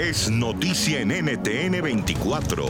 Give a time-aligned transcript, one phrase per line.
[0.00, 2.64] Es noticia en NTN 24.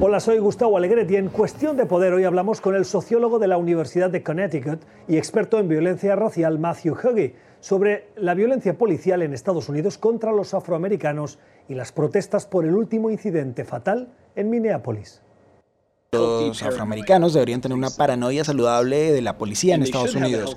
[0.00, 3.48] Hola, soy Gustavo Alegret y en Cuestión de Poder hoy hablamos con el sociólogo de
[3.48, 9.20] la Universidad de Connecticut y experto en violencia racial Matthew Huggy sobre la violencia policial
[9.20, 14.48] en Estados Unidos contra los afroamericanos y las protestas por el último incidente fatal en
[14.48, 15.20] Minneapolis
[16.48, 20.56] los afroamericanos deberían tener una paranoia saludable de la policía en Estados Unidos.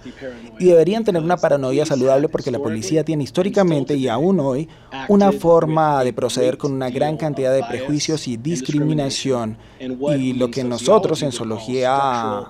[0.59, 4.69] Y deberían tener una paranoia saludable porque la policía tiene históricamente y aún hoy
[5.07, 10.63] una forma de proceder con una gran cantidad de prejuicios y discriminación y lo que
[10.63, 12.43] nosotros en zoología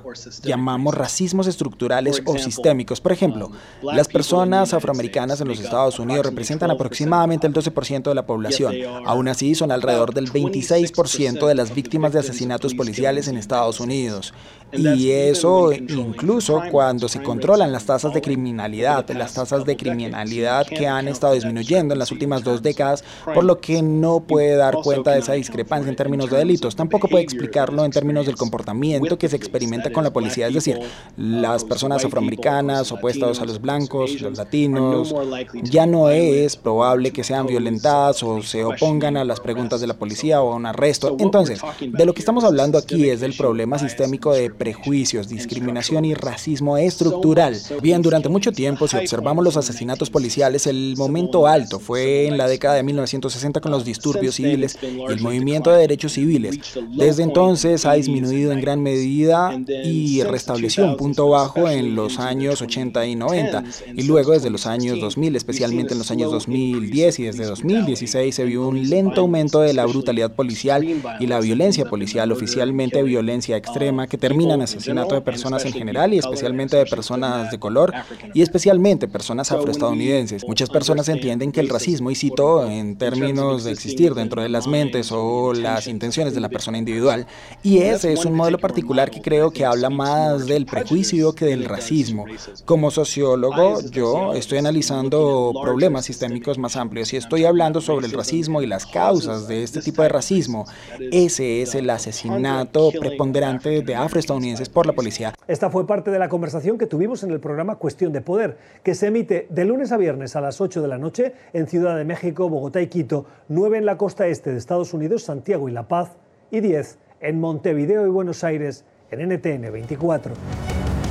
[0.44, 3.02] llamamos racismos estructurales o sistémicos.
[3.02, 3.52] Por ejemplo,
[3.82, 8.76] las personas afroamericanas en los Estados Unidos representan aproximadamente el 12% de la población.
[9.06, 14.34] Aún así, son alrededor del 26% de las víctimas de asesinatos policiales en Estados Unidos.
[14.74, 20.88] Y eso incluso cuando se controlan las tasas de criminalidad, las tasas de criminalidad que
[20.88, 23.04] han estado disminuyendo en las últimas dos décadas,
[23.34, 26.76] por lo que no puede dar cuenta de esa discrepancia en términos de delitos.
[26.76, 30.80] Tampoco puede explicarlo en términos del comportamiento que se experimenta con la policía, es decir,
[31.16, 35.16] las personas afroamericanas opuestas a los blancos, los latinos,
[35.64, 39.94] ya no es probable que sean violentadas o se opongan a las preguntas de la
[39.94, 41.16] policía o a un arresto.
[41.20, 46.14] Entonces, de lo que estamos hablando aquí es del problema sistémico de prejuicios, discriminación y
[46.14, 47.58] racismo estructural.
[47.82, 52.48] Bien, durante mucho tiempo, si observamos los asesinatos policiales, el momento alto fue en la
[52.48, 56.60] década de 1960 con los disturbios civiles y el movimiento de derechos civiles.
[56.96, 62.62] Desde entonces ha disminuido en gran medida y restableció un punto bajo en los años
[62.62, 63.64] 80 y 90.
[63.96, 68.46] Y luego desde los años 2000, especialmente en los años 2010 y desde 2016 se
[68.46, 70.84] vio un lento aumento de la brutalidad policial
[71.20, 76.14] y la violencia policial, oficialmente violencia extrema, que termina en asesinato de personas en general
[76.14, 77.94] y especialmente de personas de color
[78.34, 80.46] y especialmente personas afroestadounidenses.
[80.48, 84.68] Muchas personas entienden que el racismo, y cito en términos de existir dentro de las
[84.68, 87.26] mentes o las intenciones de la persona individual,
[87.64, 91.66] y ese es un modelo particular que creo que habla más del prejuicio que del
[91.66, 92.26] racismo.
[92.66, 98.62] Como sociólogo, yo estoy analizando problemas sistémicos más amplios y estoy hablando sobre el racismo
[98.62, 100.66] y las causas de este tipo de racismo.
[101.12, 105.34] Ese es el asesinato preponderante de afroestadounidenses por la policía.
[105.48, 108.96] Esta fue parte de la conversación que tuvimos en el programa Cuestión de Poder, que
[108.96, 112.06] se emite de lunes a viernes a las 8 de la noche en Ciudad de
[112.06, 115.88] México, Bogotá y Quito, 9 en la costa este de Estados Unidos, Santiago y La
[115.88, 116.18] Paz,
[116.52, 120.34] y 10 en Montevideo y Buenos Aires en NTN 24.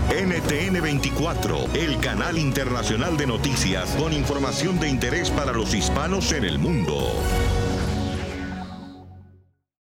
[0.09, 6.45] NTN 24, el canal internacional de noticias con información de interés para los hispanos en
[6.45, 6.97] el mundo.